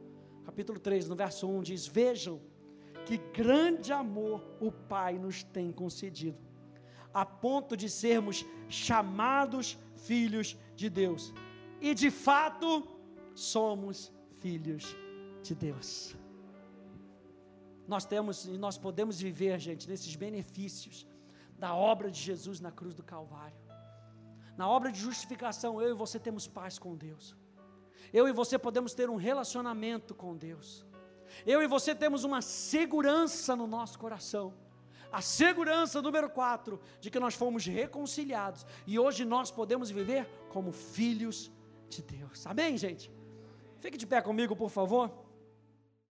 [0.44, 2.42] capítulo 3, no verso 1 diz: Vejam
[3.06, 6.38] que grande amor o Pai nos tem concedido
[7.14, 11.34] a ponto de sermos chamados filhos de Deus.
[11.80, 12.88] E de fato,
[13.36, 14.96] somos filhos
[15.42, 16.16] de Deus.
[17.88, 21.06] Nós temos e nós podemos viver, gente, nesses benefícios
[21.58, 23.58] da obra de Jesus na cruz do Calvário.
[24.58, 27.36] Na obra de justificação, eu e você temos paz com Deus.
[28.12, 30.86] Eu e você podemos ter um relacionamento com Deus.
[31.46, 34.54] Eu e você temos uma segurança no nosso coração
[35.14, 40.72] a segurança número 4 de que nós fomos reconciliados e hoje nós podemos viver como
[40.72, 41.52] filhos
[41.88, 42.48] de Deus.
[42.48, 43.12] Amém, gente?
[43.80, 45.12] Fique de pé comigo, por favor.